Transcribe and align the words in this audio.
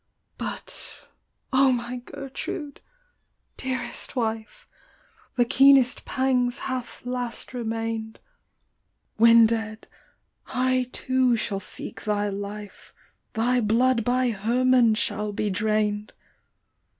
"But, 0.49 0.95
O 1.53 1.71
my 1.71 1.97
.Gertrude! 1.97 2.81
dearest 3.55 4.15
wife! 4.15 4.67
The 5.35 5.45
keenest 5.45 6.05
pangs 6.05 6.57
hath 6.65 7.05
last 7.05 7.53
remain'd— 7.53 8.19
When 9.23 9.45
dead, 9.45 9.87
I 10.47 10.89
too 10.91 11.37
shall 11.37 11.59
seek 11.59 12.01
thy 12.03 12.29
life, 12.29 12.95
Thy 13.35 13.61
blopd 13.61 14.03
by 14.03 14.31
Herman 14.31 14.95
shall 14.95 15.31
be 15.33 15.51
drain'd 15.51 16.13